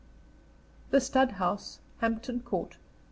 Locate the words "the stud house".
0.89-1.79